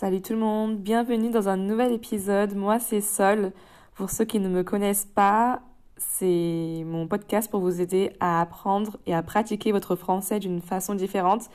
Salut 0.00 0.22
tout 0.22 0.34
le 0.34 0.38
monde, 0.38 0.78
bienvenue 0.78 1.30
dans 1.30 1.48
un 1.48 1.56
nouvel 1.56 1.92
épisode. 1.92 2.54
Moi 2.54 2.78
c'est 2.78 3.00
Sol. 3.00 3.50
Pour 3.96 4.10
ceux 4.10 4.24
qui 4.24 4.38
ne 4.38 4.48
me 4.48 4.62
connaissent 4.62 5.08
pas, 5.12 5.60
c'est 5.96 6.84
mon 6.86 7.08
podcast 7.08 7.50
pour 7.50 7.58
vous 7.58 7.80
aider 7.80 8.12
à 8.20 8.40
apprendre 8.40 8.98
et 9.06 9.14
à 9.16 9.24
pratiquer 9.24 9.72
votre 9.72 9.96
français 9.96 10.38
d'une 10.38 10.60
façon 10.60 10.94
différente. 10.94 11.48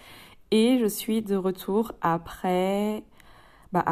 Et 0.51 0.77
je 0.77 0.87
suis 0.87 1.21
de 1.21 1.37
retour 1.37 1.93
après, 2.01 3.05
bah 3.71 3.85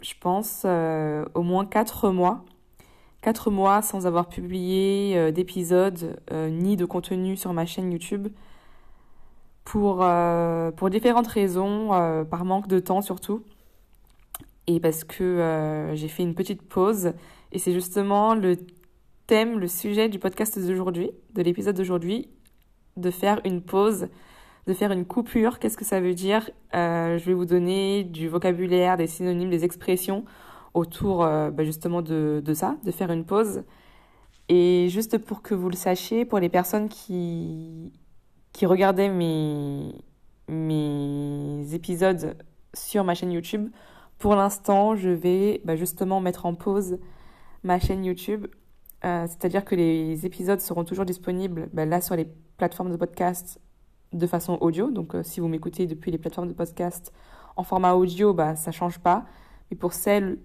je 0.00 0.14
pense, 0.20 0.62
euh, 0.64 1.24
au 1.34 1.42
moins 1.42 1.66
4 1.66 2.10
mois. 2.10 2.44
4 3.20 3.52
mois 3.52 3.80
sans 3.80 4.08
avoir 4.08 4.28
publié 4.28 5.16
euh, 5.16 5.30
d'épisodes 5.30 6.20
euh, 6.32 6.50
ni 6.50 6.76
de 6.76 6.84
contenu 6.84 7.36
sur 7.36 7.52
ma 7.52 7.64
chaîne 7.64 7.92
YouTube 7.92 8.26
pour, 9.64 10.00
euh, 10.02 10.70
pour 10.70 10.90
différentes 10.90 11.26
raisons, 11.26 11.92
euh, 11.94 12.24
par 12.24 12.44
manque 12.44 12.68
de 12.68 12.78
temps 12.78 13.02
surtout, 13.02 13.42
et 14.66 14.80
parce 14.80 15.04
que 15.04 15.24
euh, 15.24 15.94
j'ai 15.94 16.08
fait 16.08 16.22
une 16.22 16.34
petite 16.34 16.62
pause, 16.62 17.12
et 17.52 17.58
c'est 17.58 17.72
justement 17.72 18.34
le 18.34 18.56
thème, 19.26 19.58
le 19.58 19.68
sujet 19.68 20.08
du 20.08 20.18
podcast 20.18 20.58
d'aujourd'hui, 20.58 21.10
de 21.34 21.42
l'épisode 21.42 21.76
d'aujourd'hui, 21.76 22.28
de 22.96 23.10
faire 23.10 23.40
une 23.44 23.62
pause, 23.62 24.08
de 24.66 24.72
faire 24.72 24.92
une 24.92 25.04
coupure. 25.04 25.58
Qu'est-ce 25.58 25.76
que 25.76 25.84
ça 25.84 26.00
veut 26.00 26.14
dire? 26.14 26.50
Je 26.72 27.24
vais 27.24 27.34
vous 27.34 27.44
donner 27.44 28.04
du 28.04 28.28
vocabulaire, 28.28 28.96
des 28.96 29.06
synonymes, 29.06 29.50
des 29.50 29.64
expressions 29.64 30.24
autour 30.74 31.18
bah, 31.18 31.64
justement 31.64 32.02
de, 32.02 32.42
de 32.44 32.54
ça, 32.54 32.76
de 32.84 32.90
faire 32.90 33.10
une 33.10 33.24
pause. 33.24 33.62
Et 34.48 34.88
juste 34.90 35.18
pour 35.18 35.42
que 35.42 35.54
vous 35.54 35.70
le 35.70 35.76
sachiez, 35.76 36.24
pour 36.24 36.38
les 36.38 36.48
personnes 36.48 36.88
qui 36.88 37.92
qui 38.54 38.64
regardaient 38.64 39.10
mes, 39.10 39.92
mes 40.48 41.74
épisodes 41.74 42.36
sur 42.72 43.04
ma 43.04 43.14
chaîne 43.14 43.32
YouTube, 43.32 43.68
pour 44.18 44.36
l'instant, 44.36 44.96
je 44.96 45.10
vais 45.10 45.60
bah, 45.64 45.76
justement 45.76 46.20
mettre 46.20 46.46
en 46.46 46.54
pause 46.54 46.98
ma 47.62 47.78
chaîne 47.78 48.04
YouTube. 48.04 48.46
Euh, 49.04 49.26
C'est-à-dire 49.26 49.64
que 49.64 49.74
les 49.74 50.24
épisodes 50.24 50.60
seront 50.60 50.84
toujours 50.84 51.04
disponibles 51.04 51.68
bah, 51.74 51.84
là 51.84 52.00
sur 52.00 52.16
les 52.16 52.26
plateformes 52.56 52.90
de 52.90 52.96
podcast 52.96 53.60
de 54.12 54.26
façon 54.26 54.56
audio. 54.60 54.90
Donc 54.90 55.14
euh, 55.14 55.22
si 55.22 55.40
vous 55.40 55.48
m'écoutez 55.48 55.86
depuis 55.86 56.10
les 56.10 56.18
plateformes 56.18 56.48
de 56.48 56.54
podcast 56.54 57.12
en 57.56 57.64
format 57.64 57.94
audio, 57.94 58.32
bah, 58.32 58.54
ça 58.54 58.70
ne 58.70 58.74
change 58.74 59.00
pas. 59.00 59.26
Mais 59.70 59.76
pour 59.76 59.92
celles 59.92 60.38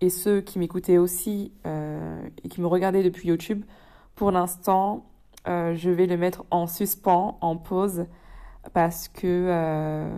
et 0.00 0.10
ceux 0.10 0.40
qui 0.40 0.58
m'écoutaient 0.58 0.98
aussi 0.98 1.52
euh, 1.66 2.20
et 2.42 2.48
qui 2.48 2.60
me 2.60 2.66
regardaient 2.66 3.04
depuis 3.04 3.28
YouTube, 3.28 3.64
pour 4.16 4.32
l'instant, 4.32 5.06
euh, 5.48 5.74
je 5.74 5.90
vais 5.90 6.06
le 6.06 6.16
mettre 6.16 6.44
en 6.50 6.66
suspens, 6.66 7.38
en 7.40 7.56
pause, 7.56 8.06
parce 8.72 9.08
que 9.08 9.26
euh, 9.26 10.10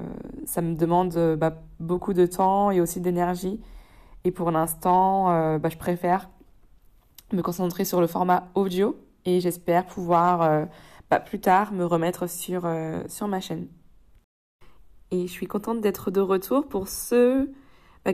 ça 0.45 0.61
me 0.61 0.75
demande 0.75 1.36
bah, 1.39 1.62
beaucoup 1.78 2.12
de 2.12 2.27
temps 2.27 2.70
et 2.70 2.81
aussi 2.81 3.00
d'énergie. 3.00 3.61
Et 4.25 4.31
pour 4.31 4.51
l'instant, 4.51 5.31
euh, 5.31 5.58
bah, 5.58 5.69
je 5.69 5.78
préfère 5.78 6.28
me 7.33 7.42
concentrer 7.42 7.84
sur 7.84 8.01
le 8.01 8.06
format 8.06 8.48
audio 8.55 8.97
et 9.25 9.41
j'espère 9.41 9.86
pouvoir 9.86 10.42
euh, 10.42 10.64
bah, 11.11 11.20
plus 11.20 11.41
tard 11.41 11.73
me 11.73 11.84
remettre 11.84 12.28
sur, 12.28 12.62
euh, 12.64 13.03
sur 13.08 13.28
ma 13.28 13.41
chaîne. 13.41 13.69
Et 15.11 15.27
je 15.27 15.33
suis 15.33 15.47
contente 15.47 15.81
d'être 15.81 16.11
de 16.11 16.20
retour 16.20 16.69
pour 16.69 16.89
ceux 16.89 17.53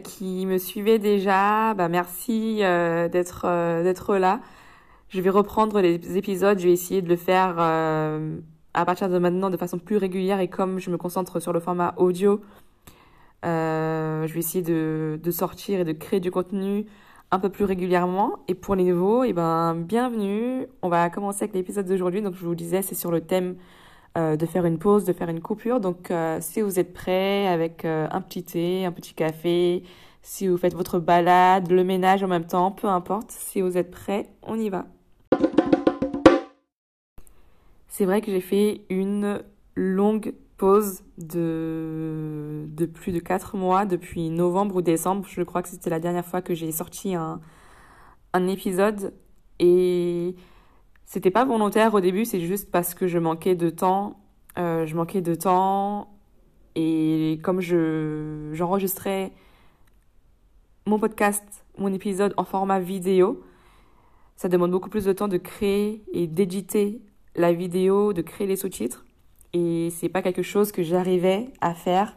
qui 0.03 0.47
me 0.47 0.59
suivaient 0.59 0.99
déjà. 0.99 1.75
Merci 1.75 2.59
euh, 2.63 3.09
d'être 3.09 3.43
d'être 3.83 4.17
là. 4.17 4.41
Je 5.09 5.21
vais 5.21 5.31
reprendre 5.31 5.81
les 5.81 6.17
épisodes, 6.17 6.59
je 6.59 6.67
vais 6.67 6.73
essayer 6.73 7.01
de 7.01 7.09
le 7.09 7.17
faire 7.17 7.57
euh, 7.59 8.39
à 8.75 8.85
partir 8.85 9.09
de 9.09 9.19
maintenant 9.19 9.51
de 9.51 9.57
façon 9.57 9.79
plus 9.79 9.97
régulière 9.97 10.41
et 10.41 10.49
comme 10.49 10.79
je 10.79 10.91
me 10.91 10.97
concentre 10.97 11.41
sur 11.41 11.53
le 11.53 11.61
format 11.61 11.95
audio, 11.97 12.41
euh, 13.45 14.27
je 14.27 14.33
vais 14.33 14.41
essayer 14.41 14.63
de, 14.63 15.31
sortir 15.31 15.81
et 15.81 15.85
de 15.85 15.93
créer 15.93 16.21
du 16.21 16.31
contenu 16.31 16.87
un 17.31 17.39
peu 17.39 17.49
plus 17.49 17.65
régulièrement. 17.65 18.39
Et 18.49 18.55
pour 18.55 18.75
les 18.75 18.85
nouveaux, 18.85 19.25
et 19.25 19.29
eh 19.29 19.33
ben, 19.33 19.75
bienvenue. 19.75 20.67
On 20.83 20.89
va 20.89 21.11
commencer 21.11 21.45
avec 21.45 21.55
l'épisode 21.55 21.87
d'aujourd'hui. 21.87 22.23
Donc 22.23 22.35
je 22.35 22.45
vous 22.45 22.55
disais, 22.55 22.83
c'est 22.83 22.95
sur 22.95 23.11
le 23.11 23.21
thème 23.21 23.57
euh, 24.17 24.37
de 24.37 24.47
faire 24.47 24.65
une 24.65 24.79
pause, 24.79 25.05
de 25.05 25.13
faire 25.13 25.29
une 25.29 25.41
coupure. 25.41 25.79
Donc 25.79 26.11
euh, 26.11 26.39
si 26.41 26.63
vous 26.63 26.79
êtes 26.79 26.95
prêts 26.95 27.47
avec 27.49 27.85
euh, 27.85 28.09
un 28.11 28.23
petit 28.23 28.43
thé, 28.43 28.87
un 28.87 28.93
petit 28.93 29.13
café, 29.13 29.83
si 30.23 30.49
vous 30.49 30.57
faites 30.57 30.75
votre 30.75 30.99
balade, 30.99 31.71
le 31.71 31.85
ménage 31.85 32.23
en 32.23 32.29
même 32.29 32.47
temps, 32.47 32.71
peu 32.71 32.89
importe, 32.89 33.31
si 33.31 33.61
vous 33.61 33.77
êtes 33.77 33.91
prêts, 33.91 34.31
on 34.43 34.59
y 34.59 34.71
va. 34.71 34.87
C'est 37.97 38.05
vrai 38.05 38.21
que 38.21 38.31
j'ai 38.31 38.43
fait 38.43 38.83
une 38.91 39.43
longue 39.75 40.35
pause 40.59 41.03
de, 41.17 42.69
plus 42.93 43.11
de 43.11 43.21
4 43.21 43.57
mois, 43.57 43.87
depuis 43.87 44.29
novembre 44.29 44.77
ou 44.77 44.83
décembre. 44.83 45.25
Je 45.27 45.41
crois 45.41 45.63
que 45.63 45.71
c'était 45.71 45.89
la 45.89 45.99
dernière 45.99 46.27
fois 46.27 46.43
que 46.43 46.53
j'ai 46.53 46.73
sorti 46.73 47.15
un, 47.15 47.41
un 48.35 48.49
épisode. 48.49 49.15
Et 49.61 50.37
c'était 51.07 51.31
pas 51.31 51.47
volontaire 51.47 51.95
au 51.95 52.01
début, 52.01 52.27
c'est 52.27 52.41
juste 52.41 52.71
parce 52.71 52.93
que 52.93 53.07
je 53.07 53.19
manquais 53.19 53.55
de 53.55 53.71
temps. 53.71 54.21
Euh, 54.59 54.85
je 54.85 54.95
manquais 54.95 55.23
de 55.23 55.35
temps. 55.35 56.19
Et 56.75 57.41
comme 57.43 57.63
je, 57.63 58.51
j'enregistrais 58.53 59.33
mon 60.85 60.99
podcast, 60.99 61.65
mon 61.79 61.95
épisode 61.95 62.35
en 62.37 62.45
format 62.45 62.79
vidéo, 62.79 63.43
ça 64.37 64.51
demande 64.51 64.71
beaucoup 64.71 64.91
plus 64.91 65.07
de 65.07 65.15
temps 65.15 65.29
de 65.29 65.39
créer 65.39 66.05
et 66.13 66.27
d'éditer 66.27 67.01
la 67.37 67.53
vidéo, 67.53 68.13
de 68.13 68.23
créer 68.23 68.47
les 68.47 68.57
sous-titres. 68.57 69.05
Et 69.53 69.91
c'est 69.91 70.09
pas 70.09 70.23
quelque 70.23 70.43
chose 70.43 70.73
que 70.73 70.83
j'arrivais 70.83 71.49
à 71.61 71.75
faire 71.75 72.17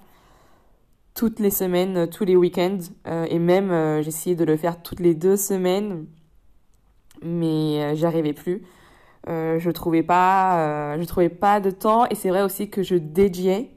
toutes 1.13 1.40
les 1.40 1.52
semaines, 1.52 2.09
tous 2.09 2.25
les 2.25 2.35
week-ends. 2.35 2.80
Euh, 3.07 3.25
et 3.29 3.40
même, 3.40 3.72
euh, 3.72 4.02
j'essayais 4.02 4.35
de 4.35 4.46
le 4.46 4.58
faire 4.58 4.81
toutes 4.81 5.00
les 5.00 5.13
deux 5.13 5.35
semaines, 5.35 6.06
mais 7.22 7.84
euh, 7.84 7.96
j'arrivais 7.96 8.34
plus. 8.34 8.63
Euh, 9.28 9.59
je 9.59 9.69
trouvais 9.69 10.03
pas, 10.03 10.97
je 10.97 11.03
trouvais 11.03 11.29
pas 11.29 11.59
de 11.59 11.72
temps. 11.72 12.06
Et 12.08 12.16
c'est 12.16 12.29
vrai 12.29 12.41
aussi 12.41 12.69
que 12.69 12.84
je 12.84 12.96
dédiais, 12.96 13.69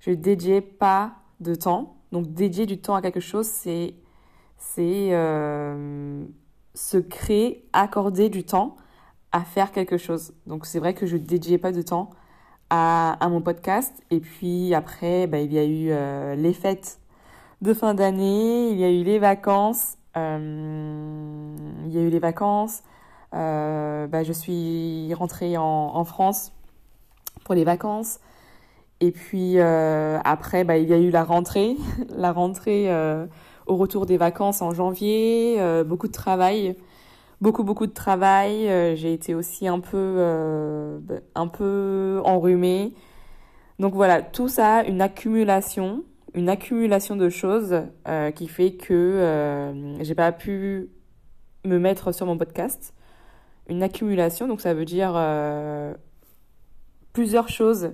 je 0.00 0.10
dédiais 0.12 0.62
pas 0.62 1.12
de 1.40 1.54
temps. 1.54 1.96
Donc 2.10 2.32
dédier 2.32 2.64
du 2.64 2.80
temps 2.80 2.94
à 2.94 3.02
quelque 3.02 3.20
chose, 3.20 3.46
c'est 3.46 3.94
c'est 4.56 5.10
se 6.74 6.96
créer, 6.96 7.68
accorder 7.72 8.28
du 8.30 8.44
temps 8.44 8.76
à 9.32 9.42
faire 9.42 9.72
quelque 9.72 9.98
chose. 9.98 10.32
Donc 10.46 10.66
c'est 10.66 10.78
vrai 10.78 10.94
que 10.94 11.06
je 11.06 11.16
dédiais 11.16 11.58
pas 11.58 11.72
de 11.72 11.82
temps 11.82 12.10
à, 12.70 13.28
mon 13.30 13.40
podcast. 13.40 13.94
Et 14.10 14.20
puis 14.20 14.74
après, 14.74 15.26
bah, 15.26 15.38
il 15.38 15.52
y 15.52 15.58
a 15.58 15.64
eu 15.64 15.88
euh, 15.90 16.34
les 16.34 16.52
fêtes 16.52 16.98
de 17.62 17.74
fin 17.74 17.94
d'année, 17.94 18.70
il 18.70 18.78
y 18.78 18.84
a 18.84 18.90
eu 18.90 19.02
les 19.02 19.18
vacances, 19.18 19.96
euh, 20.16 21.56
il 21.86 21.92
y 21.92 21.98
a 21.98 22.02
eu 22.02 22.10
les 22.10 22.18
vacances. 22.18 22.82
Euh, 23.34 24.06
bah, 24.06 24.22
je 24.22 24.32
suis 24.32 25.12
rentrée 25.14 25.56
en, 25.58 25.62
en, 25.62 26.04
France 26.04 26.52
pour 27.44 27.54
les 27.54 27.64
vacances. 27.64 28.20
Et 29.00 29.12
puis 29.12 29.60
après, 29.60 30.64
bah, 30.64 30.78
il 30.78 30.88
y 30.88 30.92
a 30.92 30.98
eu 30.98 31.10
la 31.10 31.24
rentrée, 31.24 31.76
la 32.16 32.32
rentrée 32.32 32.90
au 33.66 33.76
retour 33.76 34.06
des 34.06 34.16
vacances 34.16 34.62
en 34.62 34.72
janvier, 34.72 35.58
beaucoup 35.84 36.08
de 36.08 36.12
travail 36.12 36.76
beaucoup 37.40 37.64
beaucoup 37.64 37.86
de 37.86 37.92
travail. 37.92 38.68
Euh, 38.68 38.96
j'ai 38.96 39.12
été 39.12 39.34
aussi 39.34 39.68
un 39.68 39.80
peu 39.80 39.96
euh, 39.96 40.98
un 41.34 41.48
peu 41.48 42.20
enrhumée. 42.24 42.94
Donc 43.78 43.94
voilà, 43.94 44.22
tout 44.22 44.48
ça, 44.48 44.82
une 44.84 45.00
accumulation, 45.00 46.04
une 46.34 46.48
accumulation 46.48 47.16
de 47.16 47.28
choses 47.28 47.82
euh, 48.08 48.30
qui 48.32 48.48
fait 48.48 48.72
que 48.72 49.72
j'ai 50.00 50.14
pas 50.14 50.32
pu 50.32 50.90
me 51.64 51.78
mettre 51.78 52.12
sur 52.12 52.26
mon 52.26 52.36
podcast. 52.36 52.92
Une 53.68 53.82
accumulation, 53.82 54.48
donc 54.48 54.60
ça 54.60 54.74
veut 54.74 54.86
dire 54.86 55.12
plusieurs 57.12 57.48
choses 57.48 57.92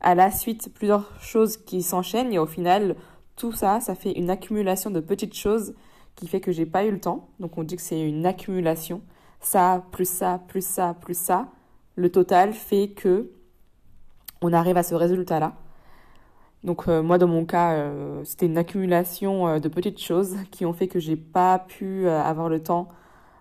à 0.00 0.14
la 0.14 0.30
suite, 0.30 0.70
plusieurs 0.74 1.10
choses 1.22 1.56
qui 1.56 1.82
s'enchaînent 1.82 2.32
et 2.32 2.38
au 2.38 2.46
final, 2.46 2.96
tout 3.36 3.52
ça, 3.52 3.80
ça 3.80 3.94
fait 3.94 4.12
une 4.12 4.28
accumulation 4.28 4.90
de 4.90 5.00
petites 5.00 5.34
choses 5.34 5.74
qui 6.16 6.28
fait 6.28 6.40
que 6.40 6.52
j'ai 6.52 6.66
pas 6.66 6.84
eu 6.84 6.90
le 6.90 7.00
temps. 7.00 7.28
Donc 7.40 7.58
on 7.58 7.64
dit 7.64 7.76
que 7.76 7.82
c'est 7.82 8.00
une 8.00 8.26
accumulation. 8.26 9.02
Ça, 9.40 9.84
plus 9.92 10.08
ça, 10.08 10.40
plus 10.48 10.64
ça, 10.64 10.94
plus 11.00 11.16
ça. 11.16 11.48
Le 11.96 12.10
total 12.10 12.52
fait 12.52 12.88
que 12.88 13.30
on 14.40 14.52
arrive 14.52 14.76
à 14.76 14.82
ce 14.82 14.94
résultat-là. 14.94 15.54
Donc 16.64 16.88
euh, 16.88 17.02
moi 17.02 17.18
dans 17.18 17.28
mon 17.28 17.44
cas, 17.44 17.72
euh, 17.74 18.22
c'était 18.24 18.46
une 18.46 18.58
accumulation 18.58 19.46
euh, 19.46 19.58
de 19.58 19.68
petites 19.68 20.00
choses 20.00 20.36
qui 20.50 20.64
ont 20.64 20.72
fait 20.72 20.88
que 20.88 20.98
j'ai 20.98 21.16
pas 21.16 21.58
pu 21.58 22.08
avoir 22.08 22.48
le 22.48 22.62
temps 22.62 22.88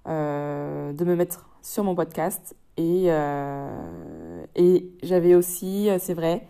de 0.05 1.05
me 1.05 1.15
mettre 1.15 1.49
sur 1.61 1.85
mon 1.85 1.95
podcast 1.95 2.55
et 2.75 3.07
et 4.55 4.89
j'avais 5.01 5.35
aussi, 5.35 5.89
c'est 5.99 6.13
vrai, 6.13 6.45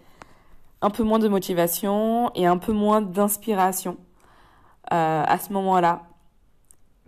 un 0.81 0.89
peu 0.89 1.03
moins 1.03 1.19
de 1.19 1.27
motivation 1.27 2.31
et 2.33 2.47
un 2.47 2.57
peu 2.57 2.73
moins 2.73 3.01
d'inspiration 3.01 3.97
à 4.89 5.37
ce 5.37 5.53
moment-là 5.53 6.01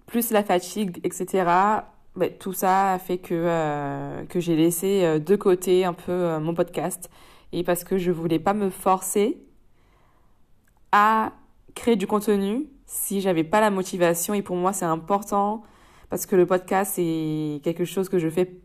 plus 0.05 0.31
la 0.31 0.43
fatigue, 0.43 0.99
etc. 1.03 1.49
Ben, 2.15 2.31
tout 2.39 2.53
ça 2.53 2.93
a 2.93 2.99
fait 2.99 3.17
que, 3.17 3.33
euh, 3.33 4.25
que 4.25 4.39
j'ai 4.39 4.55
laissé 4.55 5.03
euh, 5.03 5.19
de 5.19 5.35
côté 5.35 5.85
un 5.85 5.93
peu 5.93 6.11
euh, 6.11 6.39
mon 6.39 6.53
podcast. 6.53 7.09
Et 7.51 7.63
parce 7.63 7.83
que 7.83 7.97
je 7.97 8.11
voulais 8.11 8.39
pas 8.39 8.53
me 8.53 8.69
forcer 8.69 9.41
à 10.91 11.33
créer 11.73 11.95
du 11.95 12.07
contenu 12.07 12.67
si 12.85 13.21
j'avais 13.21 13.43
pas 13.43 13.59
la 13.59 13.69
motivation. 13.69 14.33
Et 14.33 14.41
pour 14.41 14.55
moi, 14.55 14.73
c'est 14.73 14.85
important 14.85 15.63
parce 16.09 16.25
que 16.25 16.35
le 16.35 16.45
podcast, 16.45 16.93
c'est 16.95 17.61
quelque 17.63 17.85
chose 17.85 18.09
que 18.09 18.19
je 18.19 18.29
fais 18.29 18.61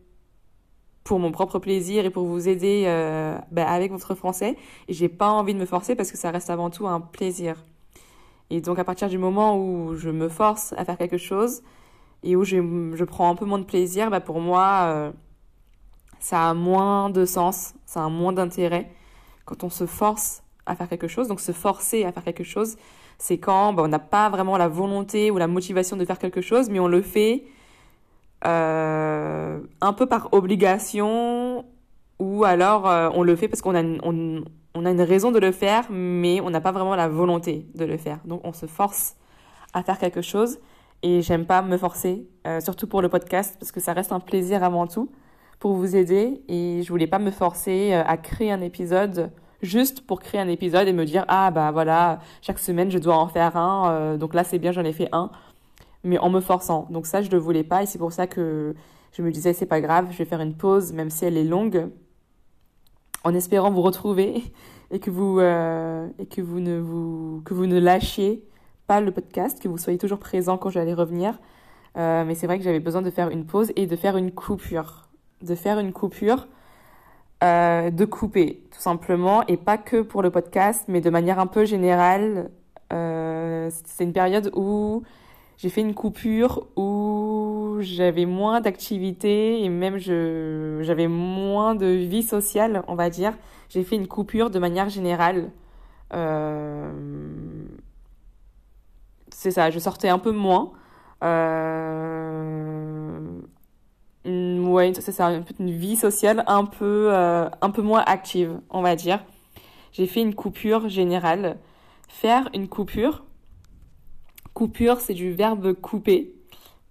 pour 1.04 1.18
mon 1.18 1.32
propre 1.32 1.58
plaisir 1.58 2.04
et 2.04 2.10
pour 2.10 2.26
vous 2.26 2.48
aider 2.48 2.84
euh, 2.86 3.36
ben, 3.50 3.66
avec 3.66 3.90
votre 3.90 4.14
français. 4.14 4.56
Et 4.88 4.92
j'ai 4.92 5.08
pas 5.08 5.30
envie 5.30 5.54
de 5.54 5.58
me 5.58 5.66
forcer 5.66 5.96
parce 5.96 6.10
que 6.10 6.16
ça 6.16 6.30
reste 6.30 6.50
avant 6.50 6.70
tout 6.70 6.86
un 6.86 7.00
plaisir. 7.00 7.56
Et 8.50 8.60
donc 8.60 8.78
à 8.78 8.84
partir 8.84 9.08
du 9.08 9.18
moment 9.18 9.56
où 9.56 9.94
je 9.94 10.10
me 10.10 10.28
force 10.28 10.74
à 10.76 10.84
faire 10.84 10.98
quelque 10.98 11.18
chose 11.18 11.62
et 12.22 12.36
où 12.36 12.44
je, 12.44 13.04
prends 13.04 13.30
un 13.30 13.34
peu 13.34 13.44
moins 13.44 13.58
de 13.58 13.64
plaisir, 13.64 14.10
ben, 14.10 14.20
pour 14.20 14.40
moi, 14.40 14.82
euh, 14.84 15.10
ça 16.18 16.50
a 16.50 16.54
moins 16.54 17.10
de 17.10 17.24
sens, 17.24 17.74
ça 17.86 18.04
a 18.04 18.08
moins 18.08 18.32
d'intérêt 18.32 18.90
quand 19.44 19.64
on 19.64 19.70
se 19.70 19.86
force 19.86 20.42
à 20.66 20.74
faire 20.74 20.88
quelque 20.88 21.08
chose. 21.08 21.28
Donc 21.28 21.40
se 21.40 21.52
forcer 21.52 22.04
à 22.04 22.12
faire 22.12 22.24
quelque 22.24 22.44
chose, 22.44 22.76
c'est 23.18 23.38
quand 23.38 23.72
ben, 23.72 23.84
on 23.84 23.88
n'a 23.88 23.98
pas 24.00 24.28
vraiment 24.28 24.56
la 24.56 24.68
volonté 24.68 25.30
ou 25.30 25.38
la 25.38 25.46
motivation 25.46 25.96
de 25.96 26.04
faire 26.04 26.18
quelque 26.18 26.40
chose, 26.40 26.68
mais 26.68 26.80
on 26.80 26.88
le 26.88 27.02
fait 27.02 27.44
euh, 28.46 29.60
un 29.80 29.92
peu 29.92 30.06
par 30.06 30.32
obligation 30.32 31.64
ou 32.18 32.44
alors 32.44 32.88
euh, 32.88 33.10
on 33.14 33.22
le 33.22 33.36
fait 33.36 33.48
parce 33.48 33.62
qu'on 33.62 33.74
a, 33.74 33.82
on, 34.02 34.42
on, 34.74 34.86
a 34.86 34.90
une 34.90 35.02
raison 35.02 35.30
de 35.30 35.38
le 35.38 35.52
faire, 35.52 35.86
mais 35.90 36.40
on 36.40 36.50
n'a 36.50 36.60
pas 36.60 36.72
vraiment 36.72 36.96
la 36.96 37.08
volonté 37.08 37.66
de 37.74 37.84
le 37.84 37.96
faire. 37.96 38.18
Donc 38.24 38.40
on 38.44 38.52
se 38.52 38.66
force 38.66 39.16
à 39.72 39.82
faire 39.82 39.98
quelque 39.98 40.22
chose 40.22 40.58
et 41.02 41.22
j'aime 41.22 41.46
pas 41.46 41.62
me 41.62 41.76
forcer, 41.76 42.26
euh, 42.46 42.60
surtout 42.60 42.86
pour 42.86 43.02
le 43.02 43.08
podcast 43.08 43.56
parce 43.58 43.72
que 43.72 43.80
ça 43.80 43.92
reste 43.92 44.12
un 44.12 44.20
plaisir 44.20 44.62
avant 44.62 44.86
tout 44.86 45.10
pour 45.58 45.74
vous 45.74 45.96
aider 45.96 46.42
et 46.48 46.82
je 46.82 46.88
voulais 46.88 47.06
pas 47.06 47.18
me 47.18 47.30
forcer 47.30 47.92
à 47.92 48.16
créer 48.16 48.50
un 48.50 48.62
épisode 48.62 49.30
juste 49.62 50.06
pour 50.06 50.20
créer 50.20 50.40
un 50.40 50.48
épisode 50.48 50.88
et 50.88 50.92
me 50.94 51.04
dire 51.04 51.26
ah 51.28 51.50
bah 51.50 51.70
voilà 51.70 52.20
chaque 52.40 52.58
semaine 52.58 52.90
je 52.90 52.96
dois 52.96 53.16
en 53.16 53.28
faire 53.28 53.58
un 53.58 54.16
donc 54.16 54.32
là 54.32 54.42
c'est 54.42 54.58
bien 54.58 54.72
j'en 54.72 54.84
ai 54.84 54.94
fait 54.94 55.10
un 55.12 55.30
mais 56.04 56.18
en 56.18 56.30
me 56.30 56.40
forçant. 56.40 56.86
Donc 56.90 57.06
ça, 57.06 57.22
je 57.22 57.30
le 57.30 57.38
voulais 57.38 57.64
pas 57.64 57.82
et 57.82 57.86
c'est 57.86 57.98
pour 57.98 58.12
ça 58.12 58.26
que 58.26 58.74
je 59.12 59.22
me 59.22 59.30
disais, 59.30 59.52
c'est 59.52 59.66
pas 59.66 59.80
grave, 59.80 60.08
je 60.10 60.18
vais 60.18 60.24
faire 60.24 60.40
une 60.40 60.54
pause, 60.54 60.92
même 60.92 61.10
si 61.10 61.24
elle 61.24 61.36
est 61.36 61.44
longue, 61.44 61.88
en 63.24 63.34
espérant 63.34 63.70
vous 63.70 63.82
retrouver 63.82 64.42
et 64.90 64.98
que 64.98 65.10
vous, 65.10 65.38
euh, 65.38 66.08
et 66.18 66.26
que 66.26 66.40
vous, 66.40 66.60
ne, 66.60 66.78
vous, 66.78 67.42
que 67.44 67.54
vous 67.54 67.66
ne 67.66 67.78
lâchiez 67.78 68.44
pas 68.86 69.00
le 69.00 69.12
podcast, 69.12 69.62
que 69.62 69.68
vous 69.68 69.78
soyez 69.78 69.98
toujours 69.98 70.18
présent 70.18 70.58
quand 70.58 70.70
j'allais 70.70 70.94
revenir. 70.94 71.38
Euh, 71.96 72.24
mais 72.24 72.34
c'est 72.34 72.46
vrai 72.46 72.58
que 72.58 72.64
j'avais 72.64 72.80
besoin 72.80 73.02
de 73.02 73.10
faire 73.10 73.30
une 73.30 73.44
pause 73.44 73.72
et 73.76 73.86
de 73.86 73.96
faire 73.96 74.16
une 74.16 74.32
coupure. 74.32 75.08
De 75.42 75.54
faire 75.54 75.78
une 75.78 75.92
coupure, 75.92 76.48
euh, 77.42 77.90
de 77.90 78.04
couper, 78.04 78.64
tout 78.70 78.80
simplement, 78.80 79.46
et 79.46 79.56
pas 79.56 79.78
que 79.78 80.02
pour 80.02 80.22
le 80.22 80.30
podcast, 80.30 80.84
mais 80.88 81.00
de 81.00 81.10
manière 81.10 81.38
un 81.38 81.46
peu 81.46 81.64
générale. 81.64 82.50
c'est 82.90 84.04
une 84.04 84.12
période 84.12 84.50
où 84.54 85.02
j'ai 85.56 85.68
fait 85.68 85.80
une 85.80 85.94
coupure 85.94 86.66
où 86.76 87.49
j'avais 87.80 88.26
moins 88.26 88.60
d'activités 88.60 89.62
et 89.62 89.68
même 89.68 89.98
je, 89.98 90.80
j'avais 90.82 91.08
moins 91.08 91.74
de 91.74 91.86
vie 91.86 92.22
sociale, 92.22 92.82
on 92.88 92.94
va 92.94 93.10
dire. 93.10 93.32
J'ai 93.68 93.84
fait 93.84 93.96
une 93.96 94.08
coupure 94.08 94.50
de 94.50 94.58
manière 94.58 94.88
générale. 94.88 95.50
Euh, 96.12 96.92
c'est 99.30 99.50
ça, 99.50 99.70
je 99.70 99.78
sortais 99.78 100.08
un 100.08 100.18
peu 100.18 100.32
moins. 100.32 100.72
Euh... 101.22 103.20
C'est 104.24 105.12
ça, 105.12 105.30
une 105.58 105.70
vie 105.70 105.96
sociale 105.96 106.44
un 106.46 106.66
peu, 106.66 107.08
euh, 107.10 107.48
un 107.62 107.70
peu 107.70 107.82
moins 107.82 108.02
active, 108.06 108.60
on 108.68 108.82
va 108.82 108.94
dire. 108.94 109.24
J'ai 109.92 110.06
fait 110.06 110.20
une 110.20 110.34
coupure 110.34 110.88
générale. 110.88 111.56
Faire 112.08 112.50
une 112.52 112.68
coupure, 112.68 113.24
Coupure, 114.54 115.00
c'est 115.00 115.14
du 115.14 115.32
verbe 115.32 115.74
couper. 115.74 116.34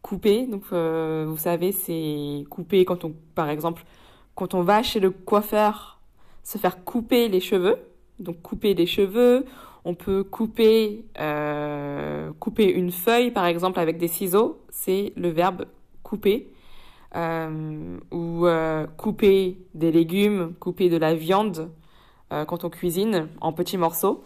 Couper, 0.02 0.48
donc 0.48 0.64
euh, 0.72 1.26
vous 1.28 1.38
savez, 1.38 1.72
c'est 1.72 2.46
couper 2.50 2.86
quand 2.86 3.04
on, 3.04 3.14
par 3.36 3.50
exemple, 3.50 3.84
quand 4.36 4.54
on 4.54 4.62
va 4.62 4.82
chez 4.82 5.00
le 5.00 5.12
coiffeur, 5.12 6.00
se 6.44 6.58
faire 6.58 6.84
couper 6.84 7.28
les 7.28 7.40
cheveux. 7.40 7.78
Donc 8.20 8.42
couper 8.42 8.74
les 8.74 8.86
cheveux, 8.86 9.46
on 9.86 9.94
peut 9.96 10.24
couper, 10.24 11.06
euh, 11.20 12.32
couper 12.40 12.70
une 12.72 12.92
feuille, 12.92 13.32
par 13.32 13.46
exemple, 13.46 13.80
avec 13.80 13.98
des 13.98 14.08
ciseaux. 14.08 14.62
C'est 14.70 15.14
le 15.16 15.30
verbe 15.30 15.66
couper. 16.04 16.52
Euh, 17.16 17.98
ou 18.12 18.46
couper 18.98 19.58
des 19.74 19.92
légumes, 19.92 20.54
couper 20.60 20.90
de 20.90 20.98
la 20.98 21.16
viande 21.16 21.70
quand 22.30 22.64
on 22.64 22.70
cuisine 22.70 23.28
en 23.42 23.52
petits 23.52 23.78
morceaux. 23.78 24.24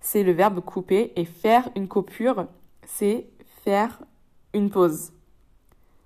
C'est 0.00 0.22
le 0.22 0.32
verbe 0.32 0.60
couper 0.60 1.12
et 1.16 1.24
faire 1.26 1.68
une 1.76 1.88
coupure 1.88 2.46
c'est 2.86 3.26
faire 3.64 4.02
une 4.54 4.70
pause. 4.70 5.12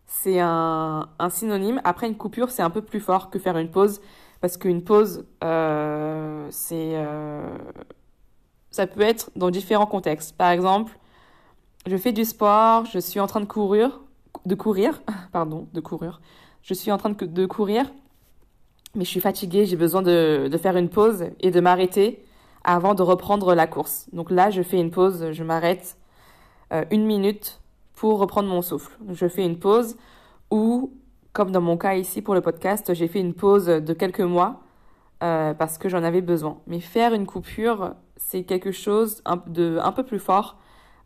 C'est 0.07 0.39
un, 0.41 1.09
synonyme. 1.31 1.81
Après, 1.85 2.07
une 2.07 2.17
coupure, 2.17 2.51
c'est 2.51 2.63
un 2.63 2.71
peu 2.71 2.83
plus 2.83 3.01
fort 3.01 3.31
que 3.31 3.39
faire 3.39 3.59
une 3.59 3.71
pause. 3.71 4.01
Parce 4.41 4.57
qu'une 4.57 4.83
pause, 4.83 5.25
euh, 5.43 6.47
c'est, 6.51 6.93
euh, 6.95 7.57
ça 8.71 8.87
peut 8.87 9.01
être 9.01 9.31
dans 9.35 9.51
différents 9.51 9.87
contextes. 9.87 10.37
Par 10.37 10.51
exemple, 10.51 10.99
je 11.87 11.97
fais 11.97 12.13
du 12.13 12.25
sport, 12.25 12.85
je 12.87 12.99
suis 12.99 13.19
en 13.19 13.27
train 13.27 13.41
de 13.41 13.47
courir, 13.47 14.01
de 14.45 14.55
courir, 14.55 15.03
pardon, 15.33 15.69
de 15.73 15.81
courir. 15.81 16.21
Je 16.63 16.75
suis 16.75 16.93
en 16.93 16.99
train 16.99 17.11
de, 17.11 17.47
courir, 17.47 17.91
mais 18.95 19.05
je 19.05 19.11
suis 19.11 19.21
fatiguée, 19.21 19.67
j'ai 19.67 19.77
besoin 19.77 20.03
de, 20.03 20.49
de 20.51 20.59
faire 20.59 20.77
une 20.77 20.89
pause 20.89 21.27
et 21.41 21.51
de 21.51 21.61
m'arrêter 21.61 22.25
avant 22.65 22.95
de 22.95 23.03
reprendre 23.03 23.55
la 23.55 23.67
course. 23.67 24.09
Donc 24.13 24.31
là, 24.31 24.51
je 24.51 24.63
fais 24.63 24.79
une 24.79 24.91
pause, 24.91 25.31
je 25.31 25.45
m'arrête 25.45 25.97
euh, 26.73 26.85
une 26.91 27.07
minute 27.07 27.61
pour 27.97 28.21
reprendre 28.21 28.49
mon 28.49 28.63
souffle. 28.63 28.97
Je 29.11 29.27
fais 29.27 29.45
une 29.45 29.59
pause 29.59 29.97
ou, 30.53 30.93
comme 31.33 31.51
dans 31.51 31.63
mon 31.63 31.77
cas 31.77 31.95
ici 31.95 32.23
pour 32.23 32.35
le 32.35 32.41
podcast, 32.43 32.95
j'ai 32.95 33.09
fait 33.09 33.19
une 33.21 33.35
pause 33.35 33.67
de 33.67 33.93
quelques 33.93 34.21
mois 34.21 34.61
euh, 35.25 35.55
parce 35.55 35.79
que 35.79 35.89
j'en 35.89 36.05
avais 36.05 36.21
besoin. 36.21 36.59
Mais 36.67 36.79
faire 36.79 37.15
une 37.15 37.27
coupure, 37.27 37.95
c'est 38.17 38.45
quelque 38.45 38.71
chose 38.71 39.23
de 39.47 39.79
un 39.83 39.93
peu 39.93 40.05
plus 40.05 40.19
fort, 40.19 40.59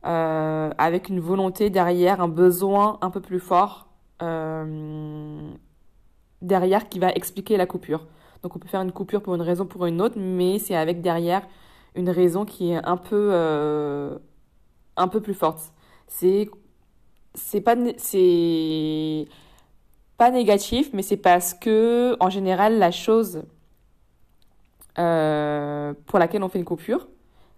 euh, 0.04 0.70
avec 0.76 1.08
une 1.08 1.20
volonté 1.20 1.70
derrière, 1.70 2.20
un 2.20 2.28
besoin 2.28 2.98
un 3.00 3.10
peu 3.10 3.20
plus 3.20 3.40
fort 3.40 3.86
derrière 6.42 6.90
qui 6.90 6.98
va 6.98 7.10
expliquer 7.12 7.56
la 7.56 7.64
coupure. 7.64 8.06
Donc 8.42 8.54
on 8.54 8.58
peut 8.58 8.68
faire 8.68 8.82
une 8.82 8.92
coupure 8.92 9.22
pour 9.22 9.34
une 9.34 9.40
raison 9.40 9.64
pour 9.64 9.86
une 9.86 10.02
autre, 10.02 10.16
mais 10.18 10.58
c'est 10.58 10.76
avec 10.76 11.00
derrière 11.00 11.42
une 11.94 12.10
raison 12.10 12.44
qui 12.44 12.72
est 12.72 12.84
un 12.84 12.98
peu 12.98 13.32
un 14.96 15.08
peu 15.08 15.20
plus 15.22 15.34
forte. 15.34 15.72
C'est 16.06 16.50
c'est 17.34 17.60
pas 17.60 17.76
c'est 17.96 19.26
pas 20.16 20.30
négatif, 20.30 20.90
mais 20.92 21.02
c'est 21.02 21.16
parce 21.16 21.54
que 21.54 22.16
en 22.20 22.30
général 22.30 22.78
la 22.78 22.90
chose 22.90 23.42
euh, 24.98 25.94
pour 26.06 26.18
laquelle 26.18 26.42
on 26.42 26.48
fait 26.48 26.58
une 26.58 26.64
coupure, 26.64 27.08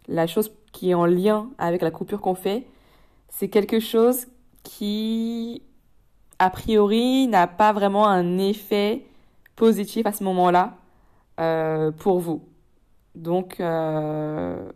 la 0.08 0.26
chose 0.26 0.52
qui 0.72 0.90
est 0.90 0.94
en 0.94 1.06
lien 1.06 1.50
avec 1.58 1.82
la 1.82 1.90
coupure 1.90 2.20
qu'on 2.20 2.34
fait, 2.34 2.66
c'est 3.28 3.48
quelque 3.48 3.80
chose 3.80 4.26
qui 4.62 5.62
a 6.38 6.50
priori 6.50 7.26
n'a 7.28 7.46
pas 7.46 7.72
vraiment 7.72 8.06
un 8.06 8.38
effet 8.38 9.04
positif 9.56 10.06
à 10.06 10.12
ce 10.12 10.24
moment-là 10.24 10.76
euh, 11.40 11.90
pour 11.92 12.20
vous. 12.20 12.42
Donc 13.14 13.60
euh, 13.60 14.70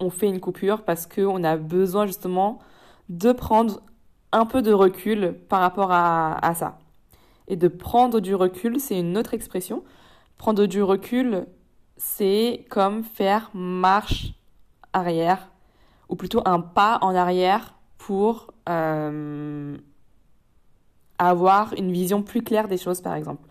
on 0.00 0.10
fait 0.10 0.28
une 0.28 0.40
coupure 0.40 0.84
parce 0.84 1.06
qu'on 1.06 1.44
a 1.44 1.56
besoin 1.56 2.06
justement 2.06 2.60
de 3.12 3.32
prendre 3.32 3.82
un 4.32 4.46
peu 4.46 4.62
de 4.62 4.72
recul 4.72 5.34
par 5.48 5.60
rapport 5.60 5.92
à, 5.92 6.54
ça. 6.54 6.78
Et 7.46 7.56
de 7.56 7.68
prendre 7.68 8.20
du 8.20 8.34
recul, 8.34 8.80
c'est 8.80 8.98
une 8.98 9.18
autre 9.18 9.34
expression. 9.34 9.84
Prendre 10.38 10.64
du 10.64 10.82
recul, 10.82 11.46
c'est 11.98 12.64
comme 12.70 13.04
faire 13.04 13.50
marche 13.52 14.32
arrière, 14.94 15.50
ou 16.08 16.16
plutôt 16.16 16.40
un 16.46 16.60
pas 16.60 16.98
en 17.02 17.14
arrière 17.14 17.74
pour 17.98 18.52
euh, 18.68 19.76
avoir 21.18 21.74
une 21.74 21.92
vision 21.92 22.22
plus 22.22 22.42
claire 22.42 22.68
des 22.68 22.78
choses, 22.78 23.02
par 23.02 23.14
exemple. 23.14 23.46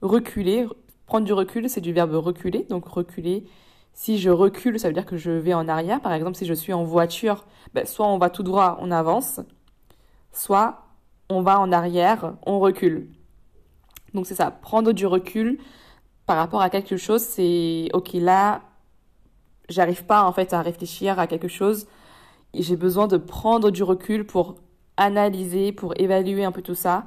Reculer, 0.00 0.66
prendre 1.04 1.26
du 1.26 1.34
recul, 1.34 1.68
c'est 1.68 1.82
du 1.82 1.92
verbe 1.92 2.14
reculer, 2.14 2.64
donc 2.70 2.86
reculer, 2.88 3.44
si 3.96 4.18
je 4.18 4.28
recule, 4.28 4.78
ça 4.78 4.88
veut 4.88 4.94
dire 4.94 5.06
que 5.06 5.16
je 5.16 5.30
vais 5.30 5.54
en 5.54 5.68
arrière. 5.68 6.02
Par 6.02 6.12
exemple, 6.12 6.36
si 6.36 6.44
je 6.44 6.52
suis 6.52 6.74
en 6.74 6.84
voiture, 6.84 7.46
ben, 7.72 7.86
soit 7.86 8.06
on 8.06 8.18
va 8.18 8.28
tout 8.28 8.42
droit, 8.42 8.76
on 8.80 8.90
avance, 8.90 9.40
soit 10.32 10.84
on 11.30 11.40
va 11.40 11.58
en 11.58 11.72
arrière, 11.72 12.34
on 12.44 12.60
recule. 12.60 13.08
Donc 14.12 14.26
c'est 14.26 14.34
ça, 14.34 14.50
prendre 14.50 14.92
du 14.92 15.06
recul 15.06 15.58
par 16.26 16.36
rapport 16.36 16.60
à 16.60 16.68
quelque 16.68 16.98
chose, 16.98 17.22
c'est 17.22 17.88
ok 17.94 18.12
là, 18.14 18.60
j'arrive 19.70 20.04
pas 20.04 20.24
en 20.24 20.32
fait 20.32 20.52
à 20.52 20.60
réfléchir 20.60 21.18
à 21.18 21.26
quelque 21.26 21.48
chose. 21.48 21.86
J'ai 22.52 22.76
besoin 22.76 23.06
de 23.06 23.16
prendre 23.16 23.70
du 23.70 23.82
recul 23.82 24.26
pour 24.26 24.56
analyser, 24.98 25.72
pour 25.72 25.94
évaluer 25.98 26.44
un 26.44 26.52
peu 26.52 26.62
tout 26.62 26.74
ça, 26.74 27.06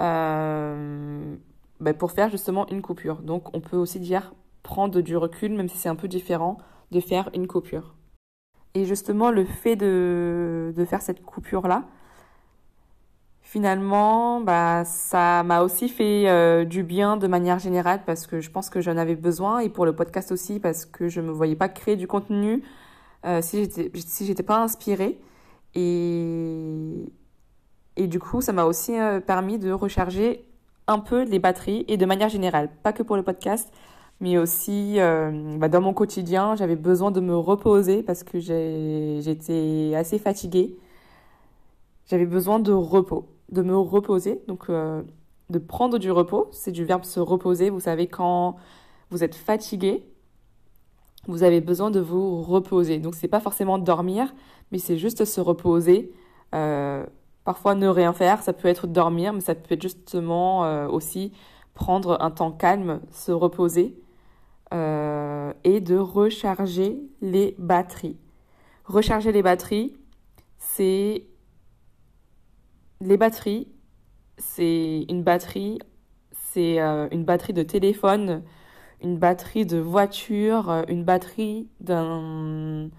euh, 0.00 1.36
ben, 1.78 1.94
pour 1.94 2.12
faire 2.12 2.30
justement 2.30 2.66
une 2.68 2.80
coupure. 2.80 3.16
Donc 3.16 3.54
on 3.54 3.60
peut 3.60 3.76
aussi 3.76 4.00
dire 4.00 4.32
prendre 4.62 5.00
du 5.00 5.16
recul, 5.16 5.52
même 5.52 5.68
si 5.68 5.78
c'est 5.78 5.88
un 5.88 5.96
peu 5.96 6.08
différent, 6.08 6.58
de 6.90 7.00
faire 7.00 7.30
une 7.34 7.46
coupure. 7.46 7.94
Et 8.74 8.84
justement, 8.84 9.30
le 9.30 9.44
fait 9.44 9.76
de, 9.76 10.72
de 10.76 10.84
faire 10.84 11.02
cette 11.02 11.22
coupure-là, 11.22 11.84
finalement, 13.52 14.40
bah, 14.40 14.84
ça 14.86 15.42
m'a 15.42 15.60
aussi 15.60 15.90
fait 15.90 16.26
euh, 16.26 16.64
du 16.64 16.82
bien 16.82 17.18
de 17.18 17.26
manière 17.26 17.58
générale 17.58 18.00
parce 18.06 18.26
que 18.26 18.40
je 18.40 18.50
pense 18.50 18.70
que 18.70 18.80
j'en 18.80 18.96
avais 18.96 19.14
besoin 19.14 19.58
et 19.58 19.68
pour 19.68 19.84
le 19.84 19.94
podcast 19.94 20.32
aussi 20.32 20.58
parce 20.58 20.86
que 20.86 21.08
je 21.08 21.20
me 21.20 21.30
voyais 21.30 21.54
pas 21.54 21.68
créer 21.68 21.96
du 21.96 22.06
contenu 22.06 22.62
euh, 23.26 23.42
si 23.42 23.58
j'étais 23.58 23.90
si 24.00 24.34
pas 24.36 24.62
inspirée 24.62 25.20
et 25.74 27.12
et 27.96 28.06
du 28.06 28.18
coup 28.18 28.40
ça 28.40 28.52
m'a 28.54 28.64
aussi 28.64 28.98
euh, 28.98 29.20
permis 29.20 29.58
de 29.58 29.70
recharger 29.70 30.46
un 30.86 30.98
peu 30.98 31.24
les 31.24 31.38
batteries 31.38 31.84
et 31.88 31.98
de 31.98 32.06
manière 32.06 32.30
générale 32.30 32.70
pas 32.82 32.94
que 32.94 33.02
pour 33.02 33.16
le 33.16 33.22
podcast 33.22 33.70
mais 34.22 34.38
aussi 34.38 34.96
bah, 35.58 35.68
dans 35.68 35.82
mon 35.82 35.92
quotidien 35.92 36.56
j'avais 36.56 36.76
besoin 36.76 37.10
de 37.10 37.20
me 37.20 37.36
reposer 37.36 38.02
parce 38.02 38.24
que 38.24 38.40
j'étais 38.40 39.92
assez 39.94 40.18
fatiguée 40.18 40.76
j'avais 42.06 42.26
besoin 42.26 42.58
de 42.58 42.72
repos 42.72 43.26
de 43.52 43.62
me 43.62 43.76
reposer, 43.76 44.42
donc 44.48 44.64
euh, 44.70 45.02
de 45.50 45.58
prendre 45.58 45.98
du 45.98 46.10
repos. 46.10 46.48
C'est 46.52 46.72
du 46.72 46.84
verbe 46.84 47.04
se 47.04 47.20
reposer. 47.20 47.70
Vous 47.70 47.80
savez, 47.80 48.08
quand 48.08 48.56
vous 49.10 49.22
êtes 49.22 49.34
fatigué, 49.34 50.04
vous 51.28 51.44
avez 51.44 51.60
besoin 51.60 51.90
de 51.90 52.00
vous 52.00 52.42
reposer. 52.42 52.98
Donc, 52.98 53.14
c'est 53.14 53.28
pas 53.28 53.40
forcément 53.40 53.78
dormir, 53.78 54.34
mais 54.72 54.78
c'est 54.78 54.96
juste 54.96 55.24
se 55.24 55.40
reposer. 55.40 56.12
Euh, 56.54 57.04
parfois, 57.44 57.74
ne 57.74 57.86
rien 57.86 58.12
faire, 58.12 58.42
ça 58.42 58.52
peut 58.52 58.68
être 58.68 58.86
dormir, 58.86 59.32
mais 59.32 59.40
ça 59.40 59.54
peut 59.54 59.74
être 59.74 59.82
justement 59.82 60.64
euh, 60.64 60.88
aussi 60.88 61.32
prendre 61.74 62.20
un 62.20 62.30
temps 62.30 62.52
calme, 62.52 63.00
se 63.10 63.32
reposer 63.32 63.94
et 64.72 65.80
de 65.80 65.96
recharger 65.96 66.98
les 67.20 67.54
batteries. 67.58 68.16
Recharger 68.84 69.32
les 69.32 69.42
batteries, 69.42 69.94
c'est 70.58 71.24
les 73.00 73.16
batteries, 73.16 73.68
c'est 74.38 75.06
une 75.08 75.22
batterie, 75.22 75.78
c'est 76.32 76.80
euh, 76.80 77.08
une 77.10 77.24
batterie 77.24 77.52
de 77.52 77.62
téléphone, 77.62 78.42
une 79.02 79.18
batterie 79.18 79.66
de 79.66 79.78
voiture, 79.78 80.70
euh, 80.70 80.82
une 80.88 81.04
batterie 81.04 81.68
d'un 81.80 82.90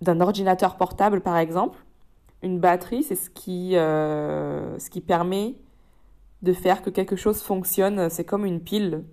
d'un 0.00 0.20
ordinateur 0.20 0.76
portable 0.76 1.20
par 1.20 1.36
exemple. 1.36 1.78
Une 2.42 2.60
batterie, 2.60 3.02
c'est 3.02 3.16
ce 3.16 3.30
qui 3.30 3.76
euh, 3.76 4.78
ce 4.78 4.90
qui 4.90 5.00
permet 5.00 5.56
de 6.42 6.52
faire 6.52 6.82
que 6.82 6.90
quelque 6.90 7.16
chose 7.16 7.42
fonctionne. 7.42 8.08
C'est 8.10 8.24
comme 8.24 8.44
une 8.44 8.60
pile. 8.60 9.04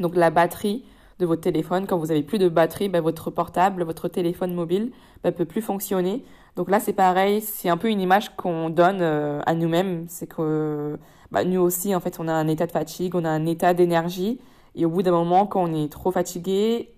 Donc 0.00 0.16
la 0.16 0.30
batterie 0.30 0.84
de 1.18 1.26
votre 1.26 1.42
téléphone, 1.42 1.86
quand 1.86 1.98
vous 1.98 2.10
avez 2.10 2.22
plus 2.22 2.38
de 2.38 2.48
batterie, 2.48 2.88
ben, 2.88 3.00
votre 3.00 3.30
portable, 3.30 3.84
votre 3.84 4.08
téléphone 4.08 4.54
mobile 4.54 4.86
ne 4.86 4.90
ben, 5.30 5.32
peut 5.32 5.44
plus 5.44 5.62
fonctionner. 5.62 6.24
Donc 6.56 6.70
là, 6.70 6.80
c'est 6.80 6.92
pareil, 6.92 7.40
c'est 7.40 7.68
un 7.68 7.76
peu 7.76 7.88
une 7.88 8.00
image 8.00 8.34
qu'on 8.36 8.70
donne 8.70 8.98
euh, 9.02 9.40
à 9.46 9.54
nous-mêmes. 9.54 10.06
C'est 10.08 10.26
que 10.26 10.98
bah, 11.30 11.44
nous 11.44 11.60
aussi, 11.60 11.94
en 11.94 12.00
fait, 12.00 12.18
on 12.18 12.26
a 12.26 12.32
un 12.32 12.48
état 12.48 12.66
de 12.66 12.72
fatigue, 12.72 13.14
on 13.14 13.24
a 13.24 13.30
un 13.30 13.46
état 13.46 13.74
d'énergie. 13.74 14.40
Et 14.74 14.84
au 14.84 14.90
bout 14.90 15.02
d'un 15.02 15.12
moment, 15.12 15.46
quand 15.46 15.62
on 15.62 15.74
est 15.74 15.90
trop 15.92 16.10
fatigué 16.10 16.94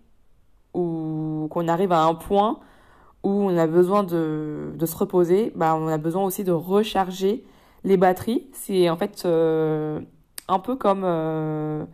ou 0.74 1.48
qu'on 1.50 1.68
arrive 1.68 1.92
à 1.92 2.02
un 2.04 2.14
point 2.14 2.60
où 3.24 3.30
on 3.30 3.56
a 3.56 3.66
besoin 3.66 4.04
de, 4.04 4.72
de 4.74 4.86
se 4.86 4.96
reposer, 4.96 5.52
bah, 5.54 5.76
on 5.76 5.88
a 5.88 5.98
besoin 5.98 6.24
aussi 6.24 6.44
de 6.44 6.52
recharger 6.52 7.44
les 7.84 7.96
batteries. 7.96 8.46
C'est 8.52 8.88
en 8.90 8.96
fait 8.96 9.22
euh, 9.24 10.00
un 10.48 10.58
peu 10.58 10.76
comme 10.76 11.02
euh, 11.04 11.84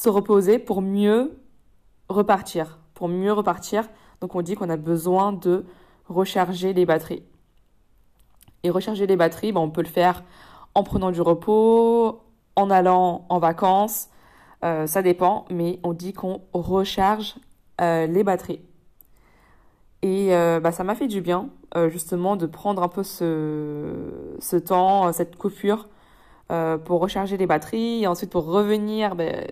se 0.00 0.08
reposer 0.08 0.58
pour 0.58 0.80
mieux 0.80 1.38
repartir. 2.08 2.78
Pour 2.94 3.08
mieux 3.08 3.34
repartir. 3.34 3.86
Donc 4.22 4.34
on 4.34 4.40
dit 4.40 4.54
qu'on 4.54 4.70
a 4.70 4.78
besoin 4.78 5.30
de 5.30 5.66
recharger 6.08 6.72
les 6.72 6.86
batteries. 6.86 7.22
Et 8.62 8.70
recharger 8.70 9.06
les 9.06 9.16
batteries, 9.16 9.52
ben, 9.52 9.60
on 9.60 9.68
peut 9.68 9.82
le 9.82 9.88
faire 9.88 10.24
en 10.74 10.84
prenant 10.84 11.10
du 11.10 11.20
repos, 11.20 12.22
en 12.56 12.70
allant 12.70 13.26
en 13.28 13.38
vacances, 13.38 14.08
euh, 14.64 14.86
ça 14.86 15.02
dépend, 15.02 15.44
mais 15.50 15.78
on 15.82 15.92
dit 15.92 16.14
qu'on 16.14 16.40
recharge 16.54 17.34
euh, 17.82 18.06
les 18.06 18.24
batteries. 18.24 18.62
Et 20.00 20.34
euh, 20.34 20.60
bah, 20.60 20.72
ça 20.72 20.82
m'a 20.82 20.94
fait 20.94 21.08
du 21.08 21.20
bien, 21.20 21.50
justement, 21.88 22.36
de 22.36 22.46
prendre 22.46 22.82
un 22.82 22.88
peu 22.88 23.02
ce, 23.02 23.92
ce 24.38 24.56
temps, 24.56 25.12
cette 25.12 25.36
coupure, 25.36 25.88
pour 26.84 27.00
recharger 27.00 27.36
les 27.36 27.46
batteries, 27.46 28.02
et 28.02 28.06
ensuite 28.06 28.30
pour 28.30 28.46
revenir 28.46 29.14
ben, 29.14 29.46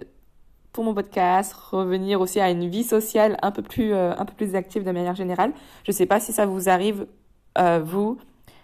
pour 0.78 0.84
mon 0.84 0.94
podcast, 0.94 1.54
revenir 1.54 2.20
aussi 2.20 2.38
à 2.38 2.52
une 2.52 2.68
vie 2.68 2.84
sociale 2.84 3.36
un 3.42 3.50
peu 3.50 3.62
plus, 3.62 3.92
euh, 3.92 4.14
un 4.16 4.24
peu 4.24 4.32
plus 4.34 4.54
active 4.54 4.84
de 4.84 4.92
manière 4.92 5.16
générale. 5.16 5.50
Je 5.82 5.90
ne 5.90 5.92
sais 5.92 6.06
pas 6.06 6.20
si 6.20 6.32
ça 6.32 6.46
vous 6.46 6.68
arrive, 6.68 7.08
euh, 7.58 7.80
vous, 7.84 8.16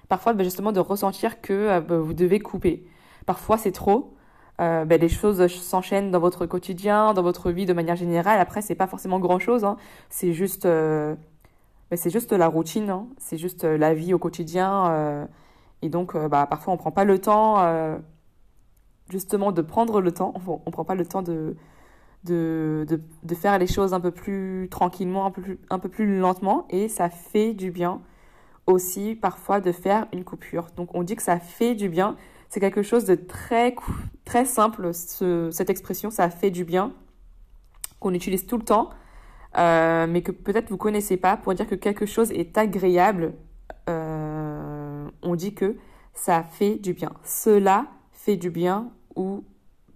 parfois 0.08 0.32
ben, 0.32 0.44
justement 0.44 0.70
de 0.70 0.78
ressentir 0.78 1.40
que 1.40 1.52
euh, 1.52 1.80
ben, 1.80 1.98
vous 1.98 2.14
devez 2.14 2.38
couper. 2.38 2.86
Parfois 3.26 3.58
c'est 3.58 3.72
trop. 3.72 4.14
Ben, 4.58 4.88
les 4.88 5.08
choses 5.08 5.44
s'enchaînent 5.48 6.12
dans 6.12 6.20
votre 6.20 6.46
quotidien, 6.46 7.14
dans 7.14 7.22
votre 7.24 7.50
vie 7.50 7.66
de 7.66 7.72
manière 7.72 7.96
générale. 7.96 8.38
Après, 8.38 8.62
c'est 8.62 8.76
pas 8.76 8.86
forcément 8.86 9.18
grand 9.18 9.40
chose. 9.40 9.64
Hein. 9.64 9.76
C'est 10.08 10.32
juste, 10.32 10.68
c'est 11.96 12.10
juste 12.10 12.32
la 12.32 12.46
routine. 12.46 12.90
Hein. 12.90 13.08
C'est 13.18 13.38
juste 13.38 13.64
la 13.64 13.92
vie 13.92 14.14
au 14.14 14.20
quotidien. 14.20 15.26
et 15.82 15.88
donc, 15.88 16.16
bah, 16.28 16.46
parfois, 16.48 16.74
on 16.74 16.76
prend 16.76 16.92
pas 16.92 17.02
le 17.02 17.18
temps, 17.18 17.56
justement, 19.10 19.50
de 19.50 19.62
prendre 19.62 20.00
le 20.00 20.12
temps. 20.12 20.32
On, 20.46 20.60
on 20.64 20.70
prend 20.70 20.84
pas 20.84 20.94
le 20.94 21.04
temps 21.04 21.22
de, 21.22 21.56
de, 22.24 22.86
de, 22.88 23.00
de, 23.22 23.34
faire 23.34 23.58
les 23.58 23.66
choses 23.66 23.94
un 23.94 24.00
peu 24.00 24.10
plus 24.10 24.68
tranquillement, 24.70 25.26
un 25.26 25.30
peu 25.30 25.42
plus, 25.42 25.58
un 25.70 25.78
peu 25.78 25.88
plus 25.88 26.18
lentement, 26.18 26.66
et 26.70 26.88
ça 26.88 27.10
fait 27.10 27.54
du 27.54 27.70
bien 27.70 28.00
aussi 28.66 29.14
parfois 29.14 29.60
de 29.60 29.72
faire 29.72 30.06
une 30.12 30.24
coupure. 30.24 30.68
Donc 30.76 30.94
on 30.94 31.02
dit 31.02 31.16
que 31.16 31.22
ça 31.22 31.38
fait 31.38 31.74
du 31.74 31.88
bien, 31.88 32.16
c'est 32.48 32.60
quelque 32.60 32.82
chose 32.82 33.04
de 33.04 33.14
très, 33.14 33.74
très 34.24 34.44
simple, 34.44 34.94
ce, 34.94 35.50
cette 35.50 35.70
expression, 35.70 36.10
ça 36.10 36.30
fait 36.30 36.50
du 36.50 36.64
bien, 36.64 36.92
qu'on 38.00 38.14
utilise 38.14 38.46
tout 38.46 38.58
le 38.58 38.64
temps, 38.64 38.90
euh, 39.56 40.06
mais 40.08 40.22
que 40.22 40.32
peut-être 40.32 40.70
vous 40.70 40.76
connaissez 40.76 41.16
pas, 41.16 41.36
pour 41.36 41.54
dire 41.54 41.66
que 41.66 41.74
quelque 41.74 42.06
chose 42.06 42.30
est 42.32 42.56
agréable, 42.58 43.34
euh, 43.88 45.08
on 45.22 45.34
dit 45.34 45.54
que 45.54 45.76
ça 46.12 46.42
fait 46.42 46.76
du 46.76 46.92
bien. 46.92 47.12
Cela 47.22 47.86
fait 48.12 48.36
du 48.36 48.50
bien 48.50 48.90
ou 49.16 49.44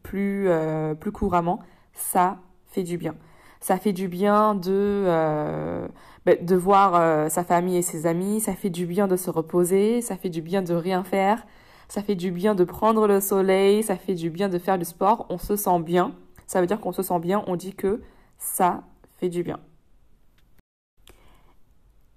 plus, 0.03 0.49
euh, 0.49 0.95
plus 0.95 1.13
couramment, 1.13 1.61
ça 1.99 2.39
fait 2.67 2.83
du 2.83 2.97
bien. 2.97 3.15
Ça 3.61 3.77
fait 3.77 3.93
du 3.93 4.09
bien 4.09 4.55
de, 4.55 4.71
euh, 4.71 5.89
ben, 6.25 6.45
de 6.45 6.55
voir 6.55 6.95
euh, 6.95 7.29
sa 7.29 7.43
famille 7.43 7.77
et 7.77 7.83
ses 7.83 8.07
amis, 8.07 8.41
ça 8.41 8.55
fait 8.55 8.71
du 8.71 8.87
bien 8.87 9.09
de 9.09 9.17
se 9.17 9.31
reposer, 9.31 10.01
ça 10.01 10.17
fait 10.17 10.29
du 10.29 10.41
bien 10.41 10.63
de 10.63 10.75
rien 10.75 11.03
faire, 11.03 11.45
ça 11.89 12.03
fait 12.03 12.15
du 12.15 12.31
bien 12.31 12.55
de 12.55 12.65
prendre 12.65 13.09
le 13.09 13.21
soleil, 13.21 13.83
ça 13.83 13.97
fait 13.97 14.15
du 14.15 14.31
bien 14.31 14.49
de 14.49 14.59
faire 14.59 14.79
du 14.79 14.85
sport, 14.85 15.27
on 15.29 15.39
se 15.39 15.57
sent 15.57 15.81
bien. 15.81 16.15
Ça 16.47 16.61
veut 16.61 16.67
dire 16.67 16.81
qu'on 16.81 16.93
se 16.93 17.03
sent 17.03 17.19
bien, 17.19 17.43
on 17.47 17.57
dit 17.57 17.75
que 17.75 18.01
ça 18.39 18.85
fait 19.17 19.29
du 19.29 19.43
bien. 19.43 19.59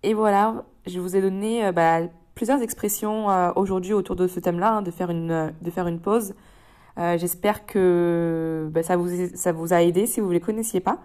Et 0.04 0.14
voilà, 0.14 0.64
je 0.86 1.00
vous 1.00 1.16
ai 1.16 1.22
donné 1.22 1.66
euh, 1.66 1.72
bah, 1.72 2.02
plusieurs 2.36 2.62
expressions 2.62 3.28
aujourd'hui 3.56 3.94
autour 3.94 4.16
de 4.16 4.28
ce 4.28 4.40
thème-là, 4.40 4.76
hein, 4.76 4.82
de, 4.82 4.92
faire 4.92 5.10
une, 5.10 5.54
de 5.60 5.72
faire 5.72 5.88
une 5.88 6.00
pause. 6.00 6.34
Euh, 6.98 7.18
j'espère 7.18 7.66
que 7.66 8.70
bah, 8.72 8.84
ça, 8.84 8.98
vous, 8.98 9.10
ça 9.34 9.52
vous 9.52 9.74
a 9.74 9.82
aidé 9.82 10.06
si 10.06 10.20
vous 10.20 10.28
ne 10.28 10.34
les 10.34 10.40
connaissiez 10.40 10.80
pas 10.80 11.00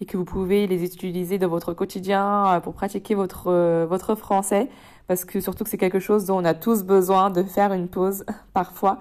et 0.00 0.06
que 0.06 0.16
vous 0.16 0.24
pouvez 0.24 0.66
les 0.66 0.84
utiliser 0.84 1.38
dans 1.38 1.48
votre 1.48 1.72
quotidien 1.74 2.46
euh, 2.46 2.60
pour 2.60 2.74
pratiquer 2.74 3.14
votre, 3.14 3.48
euh, 3.48 3.86
votre 3.88 4.14
français 4.14 4.68
parce 5.08 5.24
que 5.24 5.40
surtout 5.40 5.64
que 5.64 5.70
c'est 5.70 5.78
quelque 5.78 6.00
chose 6.00 6.24
dont 6.26 6.40
on 6.40 6.44
a 6.44 6.54
tous 6.54 6.84
besoin 6.84 7.30
de 7.30 7.42
faire 7.42 7.72
une 7.72 7.88
pause 7.88 8.24
parfois. 8.54 9.00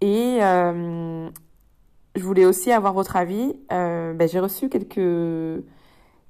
Et 0.00 0.38
je 0.40 2.22
voulais 2.22 2.44
aussi 2.44 2.72
avoir 2.72 2.92
votre 2.92 3.16
avis. 3.16 3.54
Bah, 3.70 4.26
J'ai 4.26 4.40
reçu 4.40 4.68
quelques, 4.68 5.64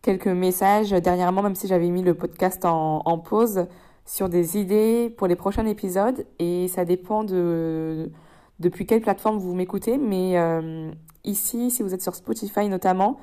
quelques 0.03 0.29
messages 0.29 0.91
dernièrement, 0.91 1.43
même 1.43 1.57
si 1.57 1.67
j'avais 1.67 1.89
mis 1.89 2.03
le 2.03 2.15
podcast 2.15 2.65
en 2.65 3.19
pause, 3.19 3.67
sur 4.07 4.29
des 4.29 4.59
idées 4.59 5.13
pour 5.17 5.27
les 5.27 5.37
prochains 5.37 5.67
épisodes 5.67 6.27
et 6.39 6.69
ça 6.69 6.85
dépend 6.85 7.25
de 7.25 8.11
depuis 8.61 8.87
quelle 8.87 9.01
plateforme 9.01 9.39
vous 9.39 9.55
m'écoutez, 9.55 9.99
mais 9.99 10.39
euh, 10.39 10.91
ici, 11.25 11.71
si 11.71 11.83
vous 11.83 11.93
êtes 11.93 12.03
sur 12.03 12.15
Spotify 12.15 12.69
notamment, 12.69 13.19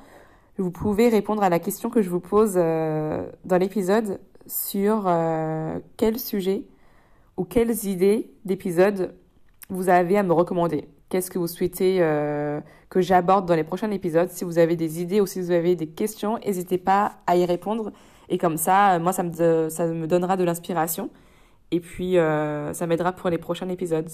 vous 0.58 0.70
pouvez 0.70 1.08
répondre 1.08 1.42
à 1.42 1.48
la 1.48 1.58
question 1.58 1.88
que 1.88 2.02
je 2.02 2.10
vous 2.10 2.20
pose 2.20 2.54
euh, 2.56 3.26
dans 3.44 3.56
l'épisode 3.56 4.20
sur 4.46 5.04
euh, 5.06 5.78
quel 5.96 6.18
sujet 6.18 6.64
ou 7.38 7.44
quelles 7.44 7.86
idées 7.86 8.30
d'épisode 8.44 9.14
vous 9.70 9.88
avez 9.88 10.18
à 10.18 10.22
me 10.22 10.34
recommander. 10.34 10.86
Qu'est-ce 11.08 11.30
que 11.30 11.38
vous 11.38 11.46
souhaitez 11.46 11.98
que 12.88 13.00
j'aborde 13.00 13.46
dans 13.46 13.54
les 13.54 13.64
prochains 13.64 13.90
épisodes? 13.90 14.30
Si 14.30 14.44
vous 14.44 14.58
avez 14.58 14.76
des 14.76 15.00
idées 15.00 15.20
ou 15.20 15.26
si 15.26 15.40
vous 15.40 15.50
avez 15.50 15.76
des 15.76 15.86
questions, 15.86 16.38
n'hésitez 16.38 16.78
pas 16.78 17.16
à 17.26 17.36
y 17.36 17.44
répondre. 17.44 17.92
Et 18.30 18.38
comme 18.38 18.56
ça, 18.56 18.98
moi, 18.98 19.12
ça 19.12 19.22
me 19.22 20.06
donnera 20.06 20.36
de 20.38 20.44
l'inspiration. 20.44 21.10
Et 21.70 21.80
puis, 21.80 22.14
ça 22.14 22.86
m'aidera 22.86 23.12
pour 23.12 23.28
les 23.28 23.38
prochains 23.38 23.68
épisodes. 23.68 24.10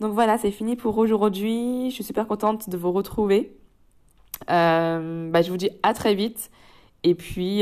Donc 0.00 0.12
voilà, 0.12 0.38
c'est 0.38 0.50
fini 0.50 0.76
pour 0.76 0.98
aujourd'hui. 0.98 1.90
Je 1.90 1.94
suis 1.94 2.04
super 2.04 2.26
contente 2.26 2.68
de 2.68 2.76
vous 2.76 2.92
retrouver. 2.92 3.56
Euh, 4.50 5.30
bah, 5.30 5.42
je 5.42 5.50
vous 5.50 5.56
dis 5.56 5.70
à 5.82 5.94
très 5.94 6.14
vite 6.14 6.50
Et 7.04 7.14
puis, 7.14 7.60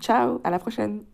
ciao, 0.00 0.40
à 0.44 0.50
la 0.50 0.58
prochaine. 0.58 1.04